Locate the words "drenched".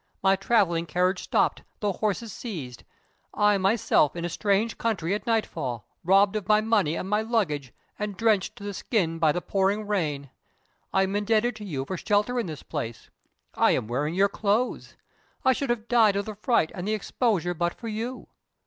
8.17-8.55